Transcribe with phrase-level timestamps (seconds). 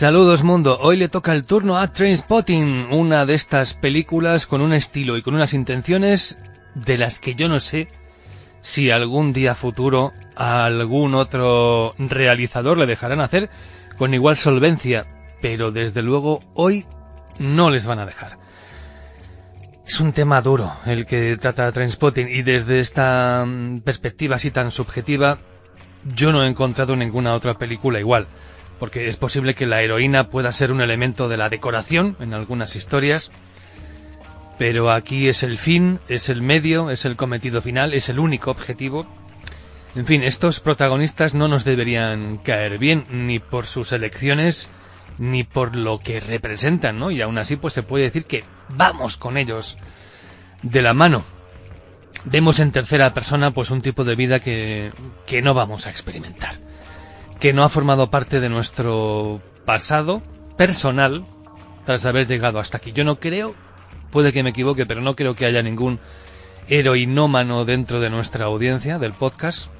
[0.00, 4.72] Saludos mundo, hoy le toca el turno a Trainspotting, una de estas películas con un
[4.72, 6.38] estilo y con unas intenciones
[6.74, 7.90] de las que yo no sé
[8.62, 13.50] si algún día futuro a algún otro realizador le dejarán hacer
[13.98, 15.04] con igual solvencia,
[15.42, 16.86] pero desde luego hoy
[17.38, 18.38] no les van a dejar.
[19.86, 24.70] Es un tema duro el que trata Trainspotting y desde esta mm, perspectiva así tan
[24.70, 25.36] subjetiva
[26.16, 28.28] yo no he encontrado ninguna otra película igual
[28.80, 32.74] porque es posible que la heroína pueda ser un elemento de la decoración en algunas
[32.74, 33.30] historias,
[34.58, 38.50] pero aquí es el fin, es el medio, es el cometido final, es el único
[38.50, 39.06] objetivo.
[39.94, 44.70] En fin, estos protagonistas no nos deberían caer bien ni por sus elecciones
[45.18, 47.10] ni por lo que representan, ¿no?
[47.10, 49.76] Y aún así pues se puede decir que vamos con ellos
[50.62, 51.22] de la mano.
[52.24, 54.90] Vemos en tercera persona pues un tipo de vida que,
[55.26, 56.69] que no vamos a experimentar
[57.40, 60.22] que no ha formado parte de nuestro pasado
[60.58, 61.24] personal
[61.86, 62.92] tras haber llegado hasta aquí.
[62.92, 63.54] Yo no creo,
[64.10, 65.98] puede que me equivoque, pero no creo que haya ningún
[66.68, 69.70] heroinómano dentro de nuestra audiencia del podcast,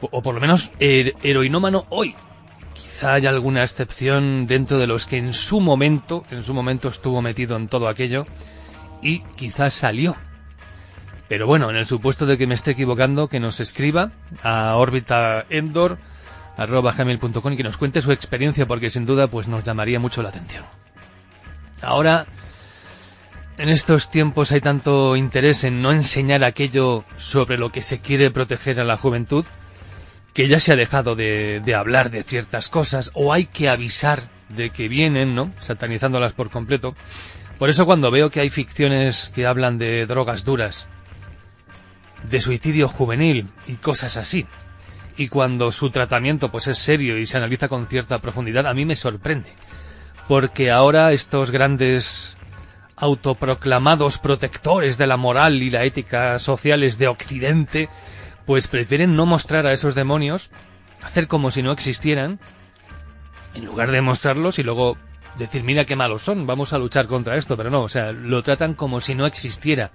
[0.00, 2.14] o por lo menos her heroinómano hoy.
[2.74, 7.22] Quizá haya alguna excepción dentro de los que en su momento, en su momento estuvo
[7.22, 8.26] metido en todo aquello
[9.02, 10.16] y quizás salió.
[11.28, 15.46] Pero bueno, en el supuesto de que me esté equivocando, que nos escriba a órbita
[15.48, 15.98] Endor
[16.58, 20.22] arroba gmail.com y que nos cuente su experiencia porque sin duda pues nos llamaría mucho
[20.22, 20.64] la atención.
[21.80, 22.26] Ahora,
[23.56, 28.30] en estos tiempos hay tanto interés en no enseñar aquello sobre lo que se quiere
[28.30, 29.46] proteger a la juventud
[30.34, 34.22] que ya se ha dejado de, de hablar de ciertas cosas o hay que avisar
[34.48, 35.52] de que vienen, ¿no?
[35.60, 36.96] Satanizándolas por completo.
[37.58, 40.88] Por eso cuando veo que hay ficciones que hablan de drogas duras,
[42.24, 44.46] de suicidio juvenil y cosas así,
[45.18, 48.86] y cuando su tratamiento pues es serio y se analiza con cierta profundidad, a mí
[48.86, 49.52] me sorprende.
[50.28, 52.36] Porque ahora estos grandes
[52.94, 57.88] autoproclamados protectores de la moral y la ética sociales de Occidente,
[58.46, 60.50] pues prefieren no mostrar a esos demonios,
[61.02, 62.38] hacer como si no existieran,
[63.54, 64.96] en lugar de mostrarlos y luego
[65.36, 68.42] decir, mira qué malos son, vamos a luchar contra esto, pero no, o sea, lo
[68.44, 69.90] tratan como si no existiera.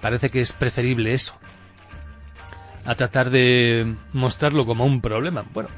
[0.00, 1.34] Parece que es preferible eso
[2.88, 5.44] a tratar de mostrarlo como un problema.
[5.52, 5.68] Bueno,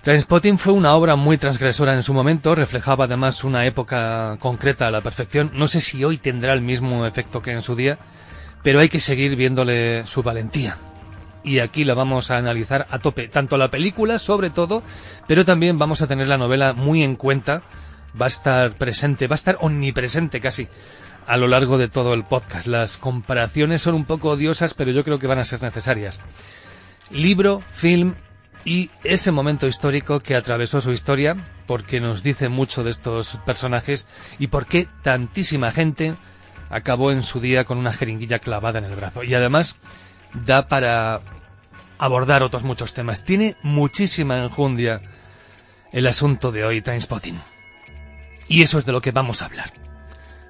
[0.00, 4.90] Trainspotting fue una obra muy transgresora en su momento, reflejaba además una época concreta a
[4.90, 5.50] la perfección.
[5.52, 7.98] No sé si hoy tendrá el mismo efecto que en su día,
[8.62, 10.78] pero hay que seguir viéndole su valentía.
[11.44, 14.82] Y aquí la vamos a analizar a tope, tanto la película sobre todo,
[15.26, 17.60] pero también vamos a tener la novela muy en cuenta,
[18.20, 20.68] va a estar presente, va a estar omnipresente casi
[21.28, 22.66] a lo largo de todo el podcast.
[22.66, 26.20] Las comparaciones son un poco odiosas, pero yo creo que van a ser necesarias.
[27.10, 28.14] Libro, film
[28.64, 31.36] y ese momento histórico que atravesó su historia,
[31.66, 34.06] porque nos dice mucho de estos personajes
[34.38, 36.14] y por qué tantísima gente
[36.70, 39.22] acabó en su día con una jeringuilla clavada en el brazo.
[39.22, 39.76] Y además
[40.46, 41.20] da para
[41.98, 43.24] abordar otros muchos temas.
[43.24, 45.00] Tiene muchísima enjundia
[45.92, 47.38] el asunto de hoy, Timespotting.
[48.48, 49.87] Y eso es de lo que vamos a hablar.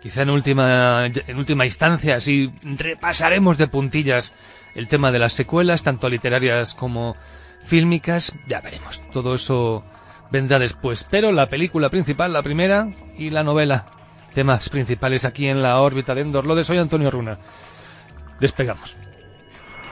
[0.00, 4.32] Quizá en última, en última instancia, así repasaremos de puntillas
[4.74, 7.16] el tema de las secuelas, tanto literarias como
[7.64, 8.32] fílmicas.
[8.46, 9.02] Ya veremos.
[9.12, 9.84] Todo eso
[10.30, 11.04] vendrá después.
[11.10, 13.86] Pero la película principal, la primera, y la novela.
[14.34, 16.46] Temas principales aquí en la órbita de Endor.
[16.46, 17.38] Lo de soy Antonio Runa.
[18.38, 18.96] Despegamos.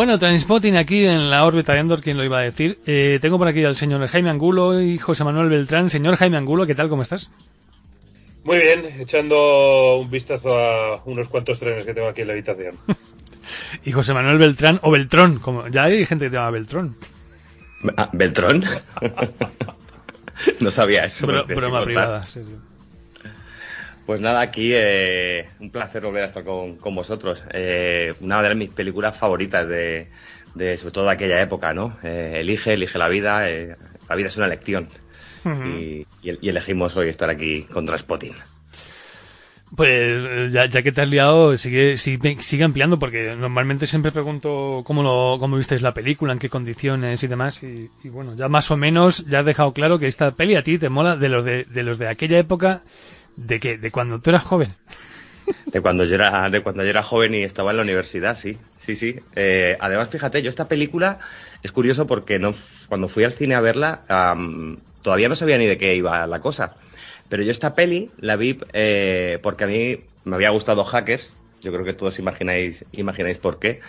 [0.00, 2.78] Bueno, Transpotting aquí en la órbita de Endor, ¿quién lo iba a decir?
[2.86, 5.90] Eh, tengo por aquí al señor Jaime Angulo y José Manuel Beltrán.
[5.90, 6.88] Señor Jaime Angulo, ¿qué tal?
[6.88, 7.30] ¿Cómo estás?
[8.44, 12.76] Muy bien, echando un vistazo a unos cuantos trenes que tengo aquí en la habitación.
[13.84, 16.96] Y José Manuel Beltrán, o Beltrón, como ya hay gente que te llama Beltrón.
[17.98, 18.64] Ah, ¿Beltrón?
[20.60, 21.26] no sabía eso.
[21.26, 22.56] Bro- broma privada, sí, sí.
[24.10, 27.44] Pues nada, aquí eh, un placer volver a estar con, con vosotros.
[27.52, 30.08] Eh, una de mis películas favoritas de,
[30.56, 31.96] de sobre todo de aquella época, ¿no?
[32.02, 33.48] Eh, elige, elige la vida.
[33.48, 33.76] eh,
[34.08, 34.88] la vida es una elección.
[35.64, 38.34] y, y- y elegimos hoy estar aquí contra Spotting.
[39.76, 44.82] Pues ya, ya que te has liado, sigue, sigue, sigue ampliando, porque normalmente siempre pregunto
[44.84, 47.62] cómo, lo, cómo visteis la película, en qué condiciones y demás.
[47.62, 50.64] Y, y bueno, ya más o menos ya has dejado claro que esta peli a
[50.64, 52.82] ti te mola de los de, de los de aquella época,
[53.40, 54.70] de que, de cuando tú eras joven.
[55.66, 58.58] De cuando yo era, de cuando yo era joven y estaba en la universidad, sí,
[58.78, 59.16] sí, sí.
[59.34, 61.18] Eh, además, fíjate, yo esta película
[61.62, 62.54] es curioso porque no,
[62.88, 66.40] cuando fui al cine a verla, am, todavía no sabía ni de qué iba la
[66.40, 66.76] cosa.
[67.28, 71.34] Pero yo esta peli la vi eh, porque a mí me había gustado Hackers.
[71.62, 73.80] Yo creo que todos imagináis, imagináis por qué.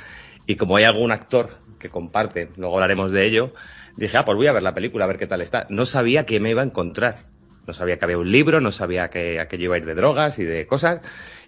[0.46, 3.54] Y como hay algún actor que comparte, luego hablaremos de ello,
[3.98, 5.68] dije, ah, pues voy a ver la película, a ver qué tal está.
[5.70, 7.31] No sabía qué me iba a encontrar.
[7.72, 10.40] No sabía que había un libro, no sabía que aquello iba a ir de drogas
[10.40, 11.00] y de cosas.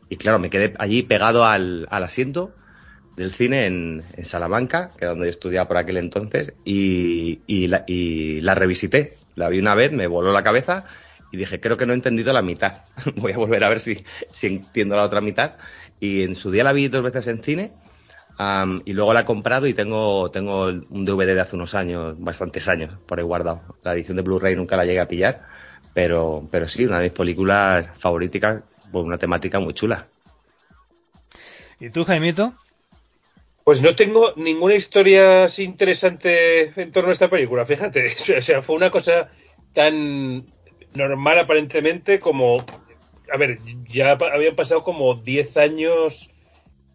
[0.07, 2.53] Y claro, me quedé allí pegado al, al asiento
[3.17, 8.55] del cine en, Salamanca, que era donde yo estudiaba por aquel entonces, y, y la,
[8.55, 9.17] revisité.
[9.35, 10.85] La vi una vez, me voló la cabeza
[11.29, 12.85] y dije, creo que no he entendido la mitad.
[13.17, 15.57] Voy a volver a ver si, si entiendo la otra mitad.
[15.99, 17.71] Y en su día la vi dos veces en cine
[18.85, 22.67] y luego la he comprado y tengo, tengo un DVD de hace unos años, bastantes
[22.67, 23.61] años, por ahí guardado.
[23.83, 25.43] La edición de Blu-ray nunca la llegué a pillar,
[25.94, 30.07] pero, pero sí, una de mis películas favoritas, por una temática muy chula.
[31.80, 32.54] ¿Y tú, Jaimito?
[33.63, 38.16] Pues no tengo ninguna historia así interesante en torno a esta película, fíjate.
[38.38, 39.30] O sea, fue una cosa
[39.74, 40.45] tan
[40.94, 42.57] normal aparentemente como...
[43.31, 46.30] A ver, ya habían pasado como 10 años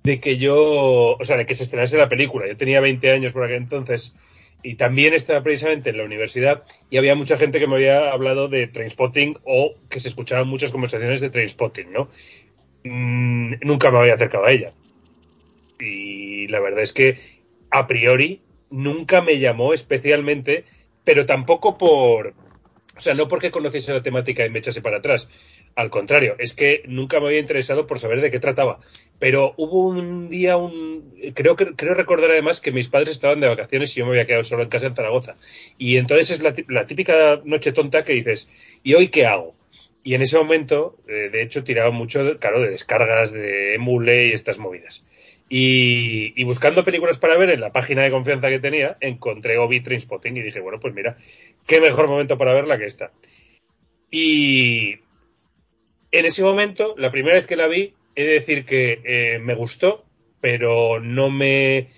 [0.03, 1.17] de que yo...
[1.19, 2.47] O sea, de que se estrenase la película.
[2.47, 4.15] Yo tenía 20 años por aquel entonces
[4.63, 8.49] y también estaba precisamente en la universidad y había mucha gente que me había hablado
[8.49, 12.09] de Trainspotting o que se escuchaban muchas conversaciones de Trainspotting, ¿no?
[12.85, 14.73] Mm, nunca me había acercado a ella
[15.79, 17.19] y la verdad es que
[17.71, 20.65] a priori nunca me llamó especialmente,
[21.05, 22.35] pero tampoco por,
[22.97, 25.29] o sea, no porque conociese la temática y me echase para atrás.
[25.79, 28.81] Al contrario, es que nunca me había interesado por saber de qué trataba.
[29.21, 33.93] Pero hubo un día, un creo creo recordar además que mis padres estaban de vacaciones
[33.97, 35.37] y yo me había quedado solo en casa en Zaragoza.
[35.79, 38.51] Y entonces es la, tí- la típica noche tonta que dices,
[38.83, 39.55] ¿y hoy qué hago?
[40.03, 44.33] Y en ese momento, eh, de hecho, tiraba mucho, claro, de descargas de emule y
[44.33, 45.05] estas movidas.
[45.49, 49.81] Y, y buscando películas para ver en la página de confianza que tenía, encontré Obi
[49.81, 51.17] Trainspotting y dije, bueno, pues mira,
[51.69, 53.13] qué mejor momento para verla que esta.
[54.11, 54.97] Y
[56.11, 59.55] en ese momento, la primera vez que la vi, he de decir que eh, me
[59.55, 60.05] gustó,
[60.41, 61.89] pero no me,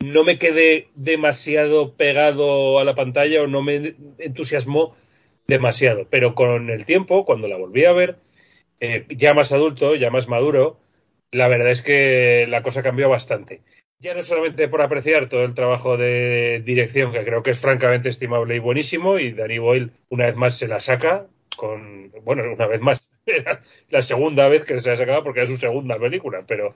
[0.00, 4.96] no me quedé demasiado pegado a la pantalla o no me entusiasmó
[5.46, 6.06] demasiado.
[6.10, 8.16] Pero con el tiempo, cuando la volví a ver,
[8.80, 10.78] eh, ya más adulto, ya más maduro,
[11.30, 13.62] la verdad es que la cosa cambió bastante.
[13.98, 18.10] Ya no solamente por apreciar todo el trabajo de dirección, que creo que es francamente
[18.10, 22.66] estimable y buenísimo, y Danny Boyle una vez más se la saca con, bueno, una
[22.66, 26.44] vez más, era la segunda vez que se la sacaba porque era su segunda película,
[26.46, 26.74] pero,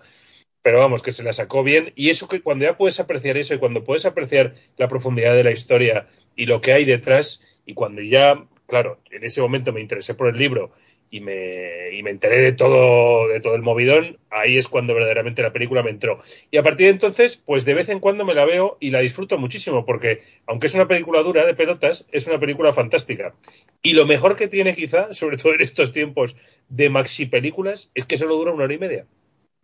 [0.62, 1.92] pero vamos, que se la sacó bien.
[1.96, 5.44] Y eso que cuando ya puedes apreciar eso y cuando puedes apreciar la profundidad de
[5.44, 9.80] la historia y lo que hay detrás, y cuando ya, claro, en ese momento me
[9.80, 10.72] interesé por el libro
[11.10, 15.42] y me, y me enteré de todo, de todo el movidón, ahí es cuando verdaderamente
[15.42, 16.20] la película me entró.
[16.50, 19.00] Y a partir de entonces, pues de vez en cuando me la veo y la
[19.00, 23.34] disfruto muchísimo, porque aunque es una película dura de pelotas, es una película fantástica.
[23.82, 26.36] Y lo mejor que tiene quizá, sobre todo en estos tiempos
[26.68, 29.06] de maxi películas, es que solo dura una hora y media.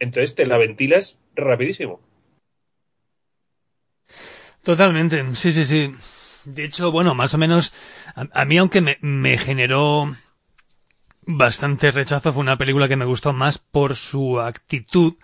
[0.00, 2.00] Entonces te la ventilas rapidísimo.
[4.64, 5.94] Totalmente, sí, sí, sí.
[6.44, 7.72] De hecho, bueno, más o menos,
[8.16, 10.08] a, a mí aunque me, me generó
[11.26, 15.14] bastante rechazo, fue una película que me gustó más por su actitud,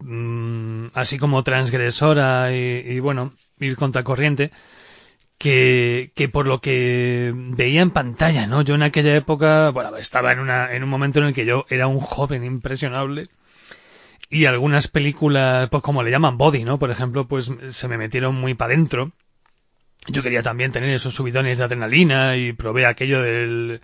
[0.00, 4.50] mm, así como transgresora y, y, bueno, ir contracorriente,
[5.38, 8.62] que, que por lo que veía en pantalla, ¿no?
[8.62, 11.66] Yo en aquella época, bueno, estaba en una, en un momento en el que yo
[11.70, 13.26] era un joven impresionable
[14.28, 16.78] y algunas películas, pues como le llaman body, ¿no?
[16.78, 19.12] Por ejemplo, pues se me metieron muy para adentro.
[20.08, 23.80] Yo quería también tener esos subidones de adrenalina y probé aquello del,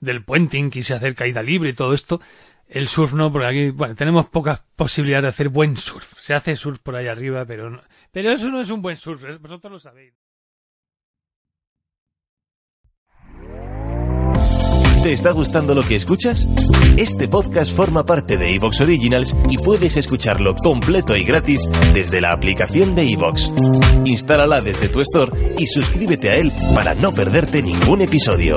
[0.00, 2.20] del puenting, quise hacer caída libre y todo esto.
[2.68, 6.12] El surf no, porque aquí, bueno, tenemos pocas posibilidades de hacer buen surf.
[6.18, 7.80] Se hace surf por ahí arriba, pero no,
[8.12, 10.12] pero eso no es un buen surf, vosotros lo sabéis.
[15.02, 16.48] ¿Te está gustando lo que escuchas?
[16.96, 22.32] Este podcast forma parte de Evox Originals y puedes escucharlo completo y gratis desde la
[22.32, 23.52] aplicación de Evox.
[24.04, 28.56] Instálala desde tu store y suscríbete a él para no perderte ningún episodio.